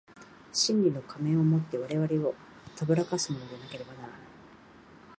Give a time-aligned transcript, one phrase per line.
[0.51, 2.33] 真理の仮面を以て我々を
[2.75, 4.17] 誑かすものでなければならない。